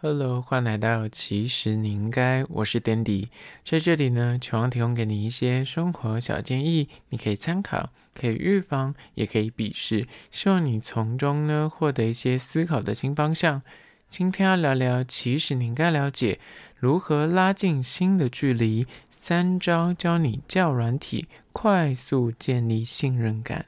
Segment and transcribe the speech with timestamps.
[0.00, 3.30] Hello，欢迎来到其实你应该，我是 Dandy，
[3.64, 13.60] 在这里呢，希望提供给你一些生活小建议，你可以参考，可以预防，也可以鄙视，希望你从中呢获得一些思考的新方向。
[14.08, 16.38] 今天要聊聊，其实你应该了解
[16.76, 23.66] 如何拉近心的距离，三招教你较软体，快速建立信任感。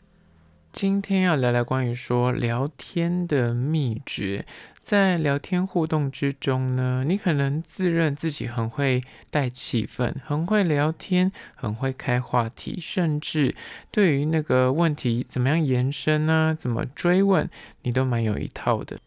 [0.73, 4.47] 今天要聊聊关于说聊天的秘诀，
[4.81, 13.55] 在聊天互动之中呢，你可能自认自己很会带气氛，很会聊天，很会开话题，甚至
[13.91, 17.51] 对于那个问题怎么样延伸呢，怎么追问，
[17.83, 19.01] 你都蛮有一套的。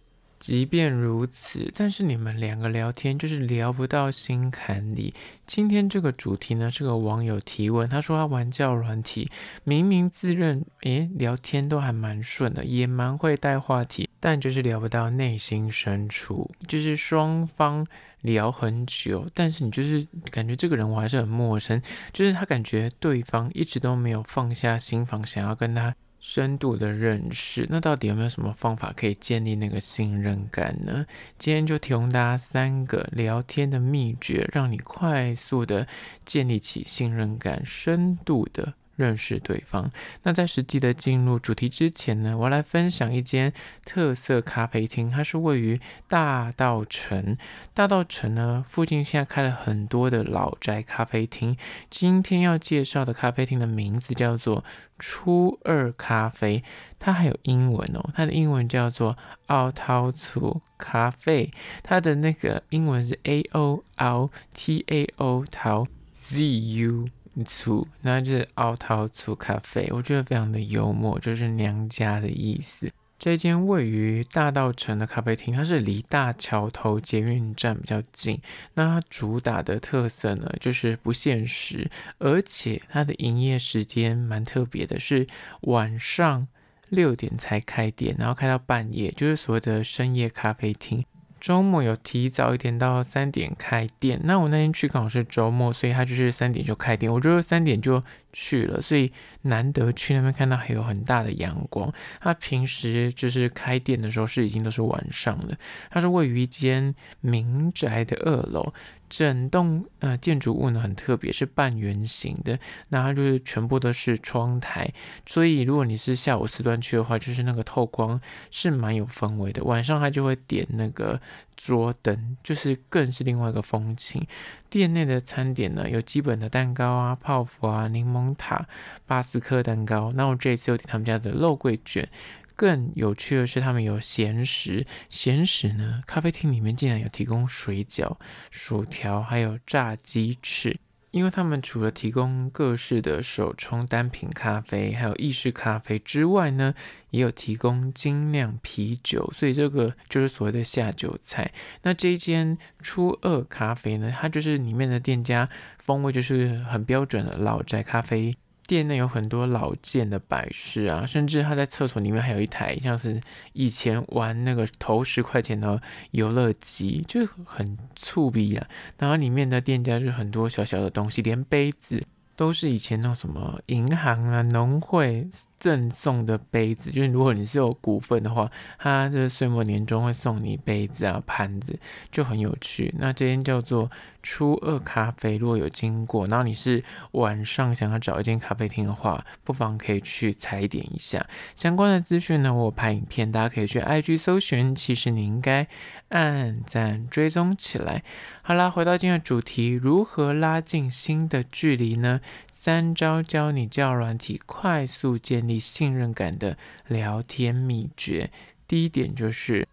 [0.44, 5.14] 即便如此，但是你们两个聊天就是聊不到心坎里。
[5.48, 9.32] 今天这个主题呢，是个网友提问，他说他玩交友软体，
[9.64, 17.88] 明明自认诶聊天都还蛮顺的，也蛮会带话题，但就是聊不到内心深处，就是双方
[18.20, 25.96] 聊很久，但是你就是感觉这个人我还是很陌生，就是他感觉对方一直都没有放下心防，想要跟他。
[26.26, 31.06] 深度的认识，那到底有没有什么方法可以建立那个信任感呢？
[31.38, 35.86] 今天就提供大家三个聊天的秘诀，让你快速的
[36.24, 38.74] 建立起信任感，深度的。
[38.96, 39.92] 认识对方。
[40.24, 43.54] 那在实际的进入主题之前呢，我来分享一间
[43.86, 47.38] 特色咖啡厅，它是位于大稻城。
[47.74, 51.58] 大稻城呢，附近现在开了很多的老宅咖啡厅。
[51.90, 54.64] 今天要介绍的咖啡厅的名字叫做
[55.00, 56.64] 初二咖啡，
[57.00, 66.40] 它还有英文哦，它的英文叫做奥陶厝咖啡，它的那个英文是 A O L T A O 陶 Z
[66.78, 67.10] U。
[67.46, 72.92] 醋，那就是奥陶厝咖啡，我觉得非常的幽默，就是娘家的意思。
[73.20, 78.38] 这间位于大稻城的咖啡厅，它是离大桥头捷运站比较近。
[78.74, 85.26] 那它主打的特色呢，就是不限时，而且它的营业时间蛮特别的，是
[85.62, 86.46] 晚上
[86.90, 91.06] 六点才开店，然后开到半夜，就是所谓的深夜咖啡厅。
[91.44, 97.12] 周末有提早一点到三点开店，那我那天去刚好是周末，所以他就是三点就开店。
[97.12, 98.02] 我觉得三点就
[98.34, 99.12] 去了，所以
[99.44, 101.94] 难得去那边看到还有很大的阳光。
[102.20, 105.56] 他平时就是开店的时候是已经都是晚上了。
[105.90, 108.74] 它是位于一间民宅的二楼。
[109.10, 112.58] 整栋呃建筑物呢很特别，是半圆形的，
[112.90, 114.92] 那它就是全部都是窗台，
[115.28, 119.64] 所以如果你是下午时段去的话，就是那个透光是蛮有氛围的。
[119.64, 121.22] 晚上它就会点那个
[121.56, 124.26] 桌灯，就是更是另外一个风情。
[124.68, 128.68] 店内的餐点呢有基本的蛋糕啊、泡芙啊、柠檬塔、
[129.08, 130.12] 巴斯克蛋糕。
[130.14, 132.08] 那我这一次又点他们家的肉桂卷。
[132.56, 134.86] 更有趣的是，他们有咸食。
[135.10, 138.16] 咸食呢，咖啡厅里面竟然有提供水饺、
[138.52, 140.78] 薯条，还有炸鸡翅。
[141.14, 146.74] 因为他们除了提供各式的手冲单品咖啡，还有意式咖啡之外呢，
[147.12, 151.54] 也有提供精酿啤酒，所以这个就是所谓的下酒菜。
[151.84, 155.48] 那这一间初二咖啡呢，它就是里面的店家
[155.78, 158.36] 风味就是很标准的老宅咖啡。
[158.66, 163.22] 店内有很多老件的摆饰啊，甚至他在厕所里面还有一台像是
[163.54, 165.82] 以前玩那个投十块钱的
[166.12, 168.68] 游乐机，就很粗鄙啊。
[168.98, 172.02] 然后里面的店家就很多小小的东西，连杯子
[172.36, 175.28] 都是以前那种什么银行啊、农会。
[175.64, 181.80] 赠送的杯子，就是如果你是有股份的话，他这个岁末年终会送你杯子啊、盘子，
[182.12, 182.94] 就很有趣。
[183.00, 183.90] 那这间叫做
[184.22, 191.26] 初二咖啡，如果有经过，然后你是晚上想要找一间咖啡厅的话，不妨可以去踩点一下。
[191.56, 194.76] 相关的资讯呢，我拍影片，大家可以去 IG 搜寻。
[194.76, 195.66] 其实你应该
[196.10, 198.04] 按赞追踪起来。
[198.42, 202.20] 好啦，回到今天的主题，如何拉近心的距离呢？
[202.52, 208.30] 三招教你交友软体快速建立信任感的聊天秘诀。
[208.68, 209.68] 第一点就是，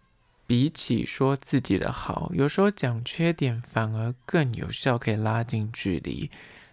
[0.45, 6.29] 比起说自己的好，有时候讲缺点反而更有效，可以拉近距离。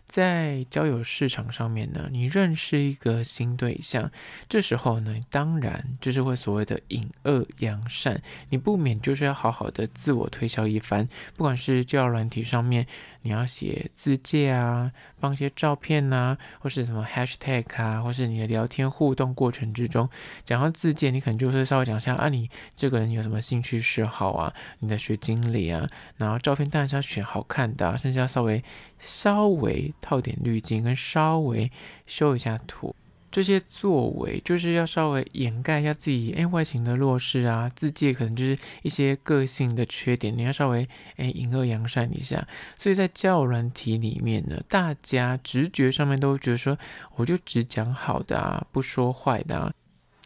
[0.07, 4.11] 在交友市场上面呢，你认识一个新对象，
[4.49, 11.07] 这时候呢，当然就是会所谓的隐恶扬善，你不免就是要好好的自我推销一番。
[11.37, 12.87] 不管是交友软体上面，
[13.23, 20.09] 你要写自介啊，放一些照片呐，或是什么 hashtag 啊，或是你的聊天互动过程之中，
[20.45, 28.63] 讲到自介，你可能就是稍微讲一下啊，你这个人有什么兴趣嗜好啊，你的学经历啊，然后照片当然是要选好看的啊，甚至要稍微
[28.99, 31.71] 稍微套点滤镜，跟稍微
[32.07, 32.95] 修一下图。
[33.31, 42.47] 这些作为就是要稍微掩盖一下自己诶外形的弱势啊，自介可能就是一些个性的缺点，你要稍微诶隐恶扬善一下。
[42.79, 46.79] 所以在交友软体里面呢，大家直觉上面都觉得说，
[47.17, 49.73] 我就只讲好的啊，不说坏的啊。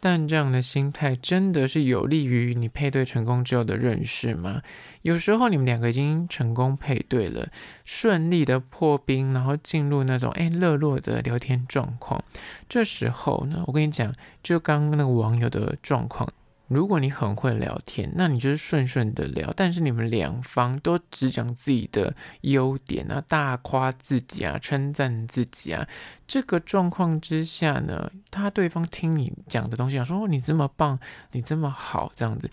[0.05, 4.61] 但这样的心态真的是有利于你配对成功之后的认识吗？
[5.01, 7.47] 有时候你们两个已经成功配对了，
[7.85, 12.21] 顺利的破冰，然后进入那种哎热络的聊天状况。
[12.67, 14.13] 这时候呢，我跟你讲，
[14.43, 16.27] 就刚刚那个网友的状况。
[16.67, 19.53] 如果你很会聊天，那你就是顺顺的聊。
[19.55, 25.87] 但是你们两方都只讲自己的优点啊，大夸自己啊，称赞自己啊，
[26.25, 30.97] 这个状况之下呢，他对方听你讲的东西，想说你这么棒，
[31.31, 32.49] 你这么好，这样子，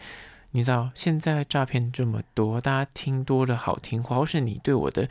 [0.50, 5.08] 你知道现在诈骗这么多，大家听多了好听话，或是你对我的。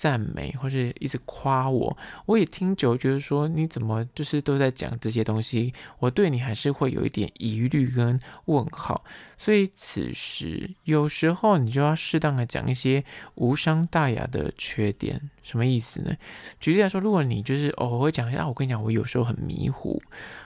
[0.00, 1.94] 赞美或是一直夸我，
[2.24, 9.04] 我也听久，觉得说你怎么就是都在讲这些东西，我对你还是会有一点疑虑跟问号。
[9.36, 13.04] 所以此时有时候你就要适当的讲一些
[13.34, 16.16] 无伤大雅的缺点，什么意思呢？
[16.58, 20.02] 举例来说，如果你就是偶尔会讲一下，我跟你讲，我有时候很迷糊，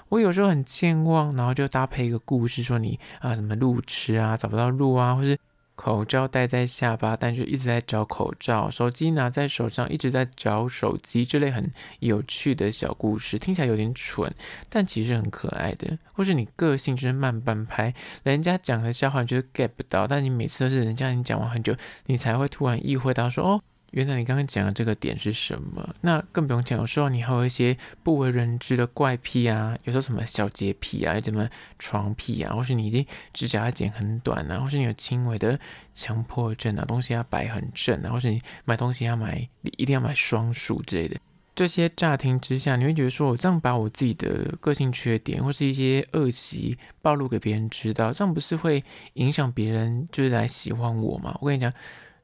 [0.08, 5.38] 我有时候很健忘，然后就搭配一个故事说你啊什么路痴啊，找不到路啊，或是。
[5.74, 11.24] 口罩戴在下巴，但是一直在找口罩；手机拿在手上，一直在找手机。
[11.24, 11.68] 这类很
[11.98, 14.30] 有趣的小故事，听起来有点蠢，
[14.68, 15.98] 但其实很可爱的。
[16.12, 17.92] 或是你个性就是慢半拍，
[18.22, 21.74] 人家讲的笑话你就是 get 不到，但你每次都是人家你讲完很久，
[22.06, 23.62] 你才会突然意会到说哦。
[23.94, 25.94] 原来你刚刚讲的这个点是什么？
[26.00, 31.48] 那更不用讲，有时候你还有一些不为人知的怪癖啊，有时候什么小洁癖啊，什么
[31.78, 35.58] 床癖啊，或是你的指甲要剪很短啊，或是你有轻微的
[35.92, 41.16] 强迫症啊，东西要摆很正啊，或是你买东西要买一定要买双数之类的，
[41.54, 48.82] 这些乍听之下，你会觉得说我这样把我自己的个性缺点或是一些恶习暴露给别人知道，这样不是会
[49.12, 51.38] 影响别人就是来喜欢我吗？
[51.40, 51.72] 我跟你讲，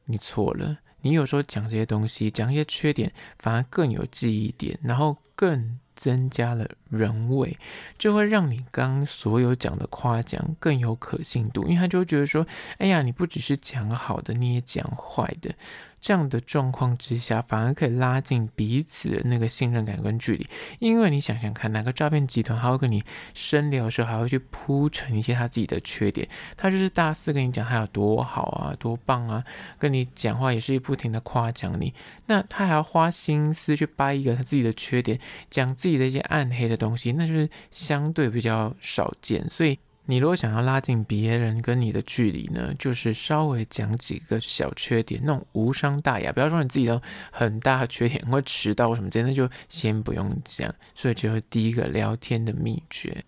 [0.06, 0.76] 你错了。
[1.02, 7.57] 你有时候讲这些东西，讲一些缺点，反而更有记忆点，然后更增加了人味，
[7.99, 12.47] 就会让你刚所有讲的夸奖更有可信度，因为他就会觉得说，
[12.79, 15.55] 哎呀，你不只是讲好的，你也讲坏的。
[16.01, 20.49] 这样的状况之下，反而可以拉近彼此的那个信任感跟距离。
[20.79, 23.05] 因为你想想看，哪个诈骗集团还会跟你
[23.35, 26.27] 深聊的时候，还会去铺陈一些他自己的缺点？
[26.57, 29.45] 他就是大肆跟你讲他有多好啊，多棒啊，
[29.79, 31.93] 跟你讲话也是不停的夸奖你。
[32.29, 35.21] 那他还要花心思去掰一个他自己的缺点，
[35.51, 39.49] 讲自己的一些暗黑的东西，那就是相对比较少见。
[39.49, 39.79] 所以。
[40.06, 46.32] 你如果想要拉近别人跟你的距离呢，就是稍微讲几个小缺点，那种无伤大雅。
[46.32, 47.00] 不要说你自己都
[47.31, 50.75] 很大缺点，会迟到什么之类，那就先不用讲。
[50.97, 53.25] 所以这是第一个聊天的秘诀。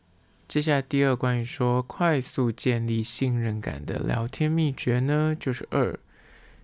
[0.48, 5.96] 接下来第二关于说快速建立信任感的聊天秘诀呢，就是二，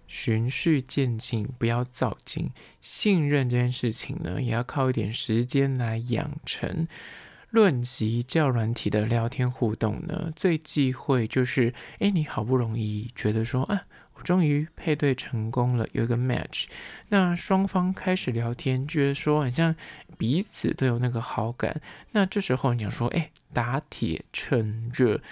[0.09, 2.51] 循序渐进，不要躁进。
[2.81, 6.89] 信任这件事情呢，也要靠一点时间来养成。
[7.51, 13.87] 论及较软体的聊天互动呢，最忌讳就是，哎，你好不容易觉得说，啊，
[14.23, 16.67] 终于配对成功了，有一个 match，
[17.09, 19.75] 那双方开始聊天，觉得说好像
[20.17, 21.81] 彼此都有那个好感，
[22.13, 23.31] 那这时候你想说，哎。
[23.51, 25.23] 打铁趁热，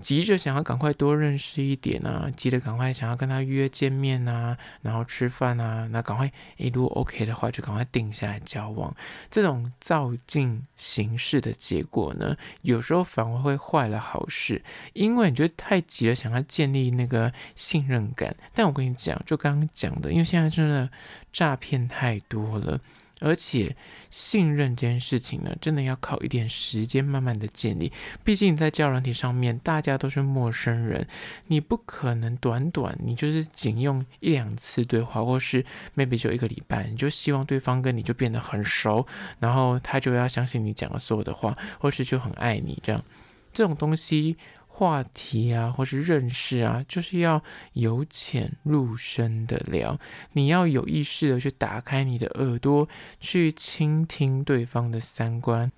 [0.00, 8.94] 急着想要赶快多认识一点啊，急着赶快想要跟他约见面啊，然后吃饭啊，那赶快，诶，如果 OK 的话，就赶快定下来交往。
[9.30, 14.62] 这种造进形式的结果呢，有时候反而会坏了好事，
[14.92, 18.29] 因为你觉得太急了，想要建立那个信任感。
[18.54, 20.90] 但我跟你讲，就刚刚讲的，因为现在真的
[21.32, 22.80] 诈骗太多了。
[23.22, 23.76] 而且
[24.08, 27.92] 信任这件事情呢，真的要靠一点时间慢慢的建立。
[28.24, 31.06] 毕竟在交友软体上面，大家都是陌生人，
[31.46, 35.62] 你不可能短短你就是仅用一两次对话，或是
[35.94, 39.06] maybe 就一个礼拜，你就希望对方跟你就变得很熟，
[39.38, 43.04] 然后他就要相信你讲的所有的话，或是就很爱你这样，
[43.52, 44.38] 这种东西。
[44.80, 47.42] 话题啊，或是认识啊，就是要
[47.74, 49.98] 由浅入深的聊。
[50.32, 52.88] 你要有意识的去打开你的耳朵，
[53.20, 55.70] 去倾听对方的三观，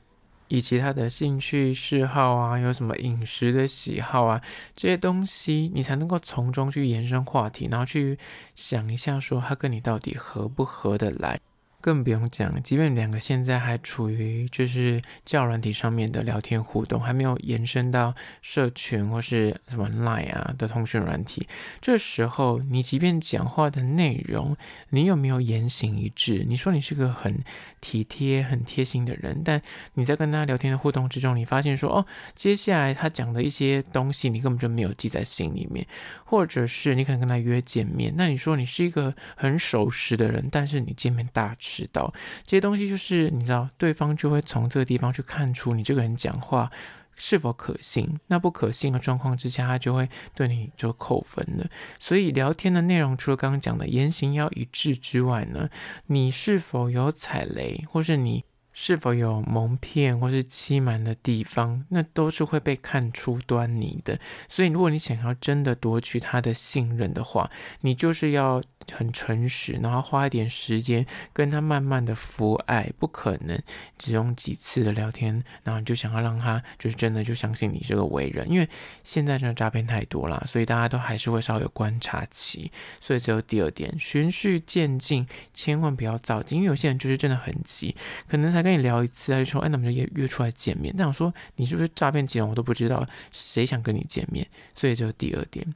[0.46, 4.40] 以及他的兴趣嗜好啊，有什么饮食的喜好啊，
[4.76, 8.16] 这些东西你才能够从中去延伸话题，然后去
[8.54, 11.40] 想一下说他跟你到底合不合得来。
[11.82, 21.48] 更不用讲，即便两个现在还处于就是交友软体上面的聊天互动，还没有延伸到社群或是什么 Line 啊的通讯软体，
[21.80, 24.54] 这时候你即便讲话的内容，
[24.90, 26.46] 你有没有言行一致？
[26.48, 27.42] 你说你是个很
[27.80, 29.60] 体贴、很贴心的人，但
[29.94, 35.84] 你在跟他聊天的互动之中，你发现说哦，接下来他讲的一些东西，你根本就没有记在心里面，
[36.24, 41.71] 或者是你可能跟他约见面，那你说你是一个很守时的人，但是你见面大致。
[41.72, 42.12] 知道
[42.44, 46.70] 这些东西，就是你知道，对方就会从这个地方去看出你这个人讲话
[47.16, 48.20] 是否可信。
[48.26, 51.66] 那不可信的状况之下，他就会对你就扣分了。
[51.98, 55.70] 所以聊天的内容，除了刚刚讲的言行要一致之外呢，
[56.08, 64.18] 你是否有踩雷，或是你是否有蒙骗或是欺瞒的地方，那都是会被看出端倪的。
[64.48, 67.50] 所以，如果你想要真的夺取他的信任的话，
[67.80, 68.62] 你就是要。
[68.90, 73.58] 很诚实，然后花一点时间跟他慢慢的抚爱，不可能
[73.98, 78.68] 只用几次的聊天，然后你就想要让他就是真的就相信你这个为人，因为
[79.04, 82.70] 现在真的诈骗太多了，所以大家都还是会稍微有观察期。
[83.00, 87.94] 所以只有第二点，循序渐进，千万不要躁急，因为有些人就是真的很急，
[88.28, 90.94] 可能才跟你聊一次，他就说，哎，那我们就约约出来见面。
[90.96, 94.46] 那我说你是不是诈骗集团，我都不知道谁想跟你见面。
[94.74, 95.66] 所以这是第二点。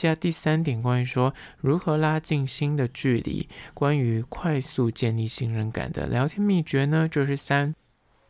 [0.00, 7.74] 接下第三点，关于说如何拉近新的距离，关于快速建立信任感的聊天秘诀呢，就是三，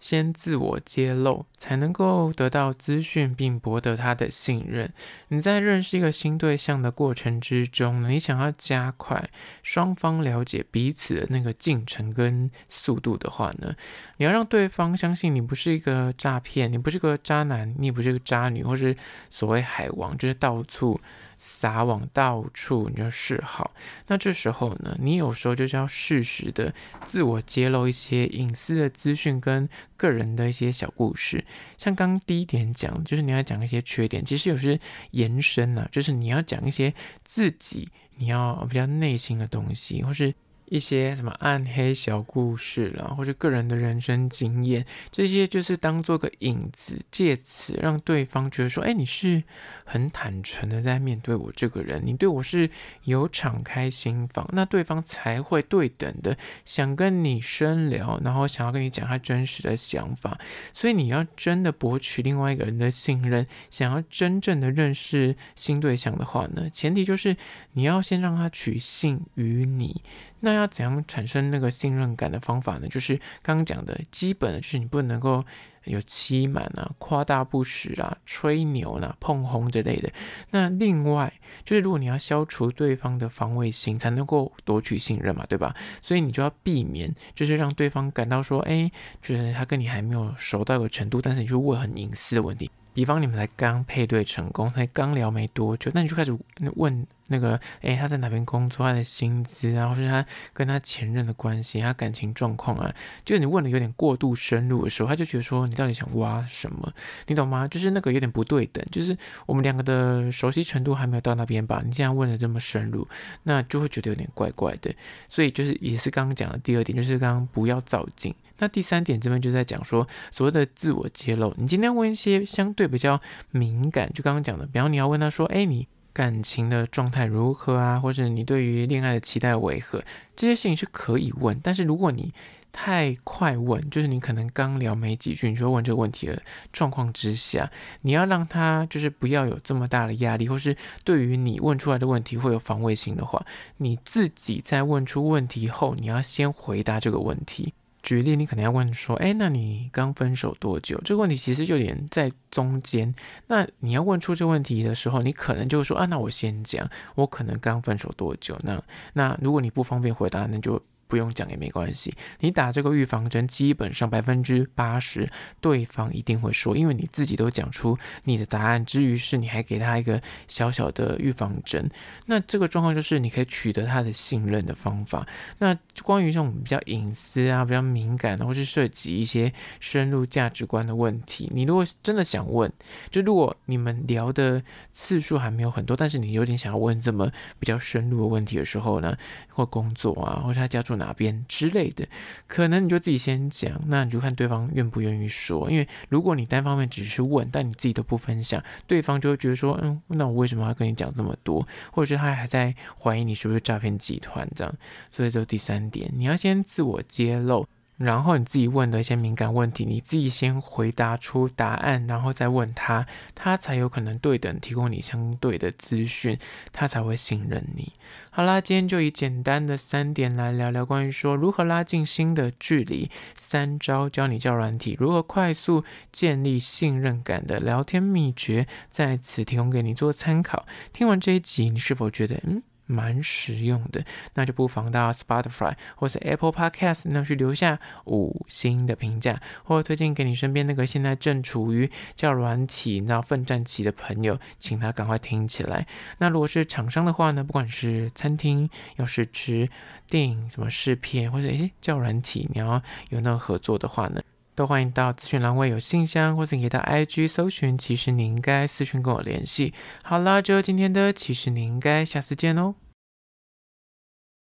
[0.00, 4.92] 先自我揭露，才能够得到资讯并博得他的信任。
[5.28, 9.30] 你在认识一个新对象的过程之中呢，你想要加快
[9.62, 13.72] 双方了解彼此的那个进程跟速度的话呢，
[14.16, 18.96] 你要让对方相信你不是一个诈骗，你不是个渣男，你也不是个渣女，或是
[19.30, 21.00] 所谓海王，就是到处。
[21.42, 23.70] 撒网到处你就示好，
[24.08, 26.74] 那这时候呢，你有时候就是要适时的
[27.06, 29.66] 自我揭露一些隐私的资讯跟
[29.96, 31.42] 个人的一些小故事。
[31.78, 34.78] 像刚第一点讲，就是你要讲一些缺点，其实有时
[35.12, 36.92] 延伸呢、就是你要讲一些
[37.24, 40.34] 自己你要比较内心的东西，或是。
[40.70, 49.42] 一些什么暗黑小故事啦，或者个人的人生经验，这些就是当做个引子，借此让对方觉得说，哎，你是
[49.84, 52.70] 很坦诚的在面对我这个人，你对我是
[53.02, 60.38] 有敞开心房，那对方才会对等的想跟你深聊，然后想要跟你讲他真实的想法。
[60.72, 67.36] 所以你要真的博取另外一个人的信任，想要真正的认识新对象的话呢，前提就是
[67.72, 70.00] 你要先让他取信于你。
[70.42, 72.88] 那要怎样产生那个信任感的方法呢？
[72.88, 75.44] 就是刚刚讲的基本的，就是你不能够
[75.84, 80.10] 有欺瞒啊、夸大不实啊、吹牛啊、碰红之类的。
[80.50, 81.32] 那另外
[81.64, 85.74] 就是，如果你要消除对方的防卫心，才能够夺取信任嘛，对吧？
[86.02, 88.90] 所以你就要避免，就是让对方感到说，哎，
[89.22, 92.70] 就是他跟你还没有熟到一个程度，但是你就问很隐私的问题。
[93.00, 96.36] 比方你们才刚配对成功，才刚聊没多久，那你就开始
[96.76, 106.92] 问那个，诶，他在哪边工作，他的薪资啊，或是他跟他前任的关系，他感情状况啊，就你问的有点过度深入的时候，他就觉得说你到底想挖什么，
[107.26, 107.66] 你懂吗？
[107.66, 109.16] 就是那个有点不对等，就是
[109.46, 111.80] 我们两个的熟悉程度还没有到那边吧？
[111.82, 113.08] 你既然问的这么深入，
[113.44, 114.94] 那就会觉得有点怪怪的。
[115.26, 118.34] 所以就是也是刚刚讲的第二点，就是刚刚不要躁进。
[118.60, 130.02] 那第三点这边就在讲说，所谓的自我揭露，你今天问一些相对比较敏感，就刚刚讲的，比方你要问他说，哎，你感情的状态如何啊，或者你对于恋爱的期待为何，
[130.36, 132.32] 这些事情是可以问，但是如果你
[132.72, 136.40] 太快问，就是你可能刚聊没几句，你就问这个问题的
[136.72, 137.70] 状况之下，
[138.02, 143.44] 你要让他就是不要有这么大的压力，或是对于你问出来的问题会有防卫心的话，
[143.78, 147.74] 你自己在问出问题后，你要先回答这个问题。
[148.02, 153.14] 举例，你可能要问说：“哎，那你刚分手多久？”这个问题其实有点在中间。
[153.46, 160.82] 那你要问出这问题的时候，你可能就说：“啊，那我先讲，我可能刚分手多久？”那那如果你不方便回答，那就。
[161.10, 165.28] 不用讲也没关系，你打这个预防针，基本上百分之八十
[165.60, 171.90] 对方一定会说，因为你自己都讲出你的答案，至于是你还给他一个小小的预防针，
[172.26, 175.26] 那这个状况就是你可以取得他的信任的方法。
[175.58, 182.72] 那关于这种比较隐私啊、比较敏感，或是涉及一些深入价值观的问题，你如果真的想问，
[183.10, 184.62] 就如果你们聊的
[184.92, 189.16] 次数还没有很多，但是你有点想要问这么比较深入的问题的时候呢，
[189.48, 190.99] 或工作啊，或是他家住。
[191.00, 192.06] 哪边之类的，
[192.46, 195.68] 可能你就自己先讲，那你就看对方愿不愿意说。
[195.68, 201.66] 因为如果你单方面只是问，但你自己都不分享，对方就会觉得说，嗯，那我为什么要跟你讲这么多？
[201.92, 204.72] 或者是他还在怀疑你是不是诈骗集团这样。
[205.10, 207.66] 所以，这第三点，你要先自我揭露。
[208.00, 216.38] 然后你自己问的一些敏感问题，你自己先回答出答案，然后再问他，他才有可能对等提供你相对的资讯，
[216.72, 217.92] 他才会信任你。
[218.30, 230.64] 好啦，今天就以简单的三点来聊聊关于说如何拉近心的距离，三招教你教软体如何快速建立信任感的聊天秘诀，在此提供给你做参考。
[230.94, 232.62] 听完这一集，你是否觉得嗯？
[232.90, 234.04] 蛮实用的，
[234.34, 245.86] 那就不妨到 Spotify 或是 Apple Podcast 那去留下五星的评价，或者推荐给你身边那个现在正处于交友软体那奋战期的朋友，请他赶快听起来。
[246.18, 249.68] 那如果是厂商的话呢，不管是餐厅，要是吃
[250.08, 254.20] 电影、什么试片，或者诶交友软体，你要有那个合作的话呢，
[254.60, 259.72] 都欢迎到资讯栏位有信箱，或者你到 IG 搜寻，其实你应该私讯跟我联系。
[260.02, 262.74] 好啦，就今天的，其实你应该下次见哦。